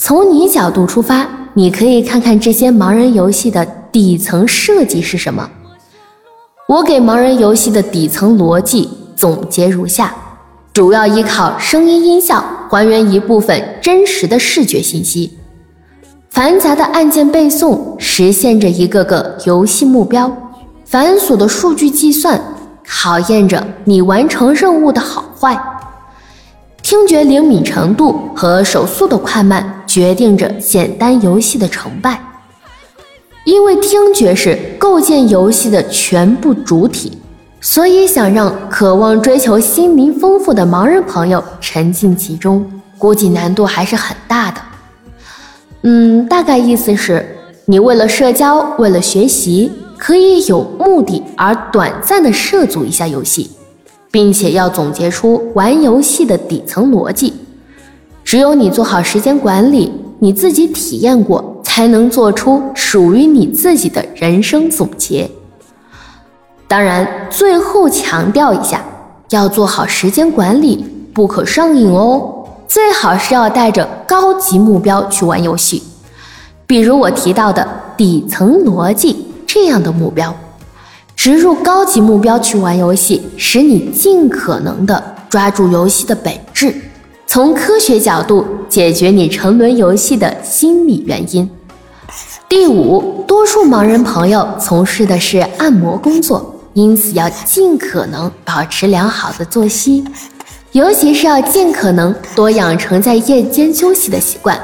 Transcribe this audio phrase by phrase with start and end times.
[0.00, 5.50] 从你角度出发，你可以看看这些盲人游戏的底层设计是什么。
[6.68, 10.14] 我给盲人游戏的底层逻辑总结如下：
[10.72, 15.36] 主要依靠声音音效还原一部分真实的视觉信息，
[16.30, 20.32] 繁杂的按键背诵实现着一个个游戏目标，
[20.84, 22.40] 繁琐的数据计算
[22.86, 25.60] 考验着你完成任务的好坏。
[26.84, 32.22] 听觉灵敏程度和手速的快慢决定着简单游戏的成败，
[33.44, 37.18] 因为听觉是构建游戏的全部主体，
[37.60, 44.60] 所以想让渴望追求心灵丰富的盲人朋友沉浸其中，估计难度还是很大的。
[45.82, 53.50] 嗯，大概意思是，你为了社交，为了学习，可以有目的而短暂的涉足一下游戏。
[54.10, 57.34] 并且要总结出玩游戏的底层逻辑，
[58.28, 65.30] 只有你做好时间管理，你自己体验过，才能做出属于你自己的人生总结。
[66.66, 68.84] 当然，最后强调一下，
[69.30, 72.44] 要做好时间管理，不可上瘾哦。
[72.66, 75.82] 最好是要带着高级目标去玩游戏，
[76.66, 80.36] 比如我提到的底层逻辑这样的目标。
[81.16, 86.74] 植入高级目标去玩游戏，使你尽可能的抓住游戏的本质，
[87.30, 91.48] 从科学角度解决你沉沦游戏的心理原因。
[92.48, 100.02] 第五，多数盲人朋友从事的是按摩工作，因此要尽可能保持良好的作息，
[100.72, 104.58] 尤其是要尽可能多养成在夜间休息的习惯。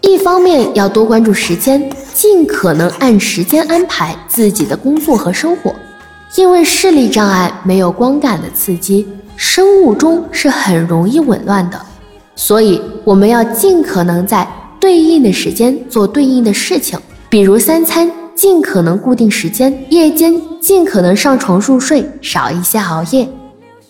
[0.00, 5.72] 一方面要多关注时间，尽可能按时间安排自己的工作和生活。
[6.34, 9.06] 因为视力障碍没有光感的刺激，
[9.36, 11.80] 生物钟是很容易紊乱的，
[12.34, 14.46] 所以我们要尽可能在
[14.80, 23.28] 对应的时间做对应的事情，比如三餐尽可能固定时间，夜间尽可能上床入睡，少一些熬夜，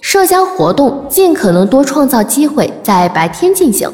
[0.00, 3.88] 社交活动尽可能多创造机会在白天进行。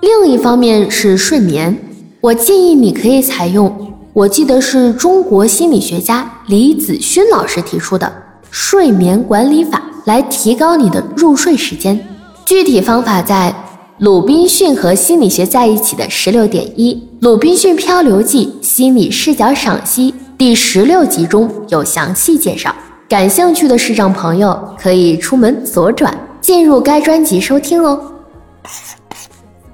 [0.00, 1.78] 另一方面是睡眠，
[2.20, 8.10] 我建议你可以采用，我记得是中国心理学家李子勋老师提出的
[8.50, 12.06] 睡眠管理法，来提高你的入睡时间。
[12.46, 13.54] 具体方法在
[14.04, 22.74] 《鲁滨逊和心理学在一起的十六点一：鲁滨逊漂流记心理视角赏析》第十六集中有详细介绍。
[23.08, 28.12] 感兴趣的视障朋友可以出门左转，进入该专辑收听哦。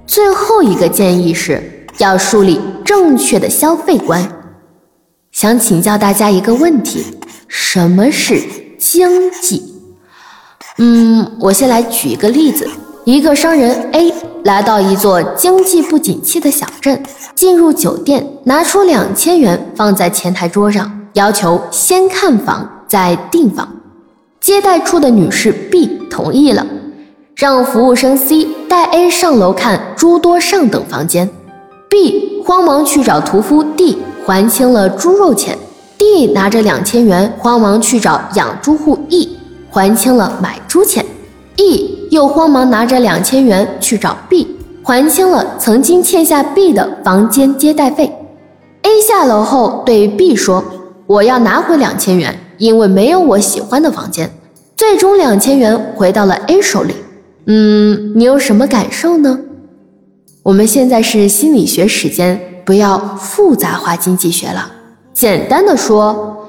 [0.06, 4.24] 最后一个建议是要树立正确的消费观。
[5.32, 7.04] 想请教大家一个问题：
[7.48, 8.40] 什么是
[8.78, 9.69] 经济？
[10.82, 12.66] 嗯，我先来举一个例子：
[13.04, 14.10] 一个商人 A
[14.44, 17.02] 来到一座经济不景气的小镇，
[17.34, 23.68] 进入酒店，拿出两千元放在前台桌上，要求先看房再订房。
[24.40, 26.66] 接待处的女士 B 同意了。
[27.36, 31.28] 让服务生 C 带 A 上楼看诸多上等房间
[31.90, 35.58] ，B 慌忙去找屠夫 D 还清了猪肉钱
[35.98, 39.36] ，D 拿着两千元慌忙去找养猪户 E
[39.70, 41.04] 还清了买猪钱
[41.56, 48.12] ，E 又慌忙拿着两千元去找 B 还清了曾经欠下 B 的房间接待费。
[48.82, 50.64] A 下楼后对 B 说
[51.06, 54.30] ：“我要拿回两千元，因为没有我喜欢的房间。”
[54.76, 56.94] 最终两千元回到了 A 手里。
[57.46, 59.38] 嗯，你有什么感受呢？
[60.42, 64.72] 我们现在是心理学时间，不要复杂化经济学了。
[65.12, 66.46] 简单的说，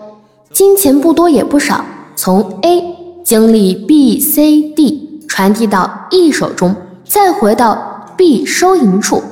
[0.53, 1.83] 金钱不多也不少，
[2.15, 2.90] 从 A
[3.31, 6.75] 经历 B、C、D 传递到 E 手中，
[7.05, 9.23] 再回到 B 收银处，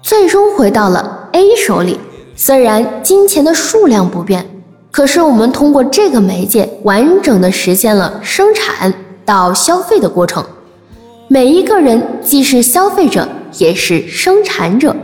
[0.00, 2.00] 最终回到了 A 手里。
[2.34, 4.46] 虽然金钱的数量不变，
[4.90, 8.94] 可是我们通过这个媒介，完整的实现了生产
[9.26, 10.42] 到消费的过程。
[11.28, 13.28] 每一个人既是消费者，
[13.58, 14.96] 也是生产者。